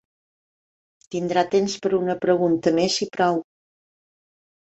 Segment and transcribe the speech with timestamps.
[1.15, 3.37] Tindrà temps per a una pregunta més i prou.